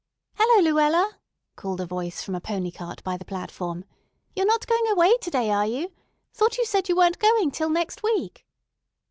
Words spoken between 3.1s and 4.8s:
the platform. "You're not